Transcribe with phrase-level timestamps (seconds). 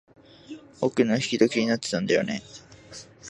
[0.81, 2.41] 奥の引き戸、気になってたんだよね。